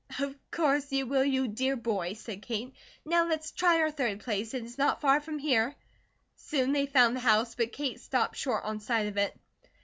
"Of 0.17 0.35
course 0.49 0.91
you 0.91 1.05
will, 1.05 1.23
you 1.23 1.47
dear 1.47 1.75
boy," 1.75 2.13
said 2.13 2.41
Kate. 2.41 2.73
"Now 3.05 3.27
let's 3.27 3.51
try 3.51 3.81
our 3.81 3.91
third 3.91 4.21
place; 4.21 4.55
it 4.55 4.63
is 4.63 4.79
not 4.79 4.99
far 4.99 5.21
from 5.21 5.37
here." 5.37 5.75
Soon 6.37 6.71
they 6.71 6.87
found 6.87 7.15
the 7.15 7.19
house, 7.19 7.53
but 7.53 7.71
Kate 7.71 7.99
stopped 7.99 8.35
short 8.35 8.63
on 8.63 8.79
sight 8.79 9.05
of 9.05 9.17
it. 9.17 9.37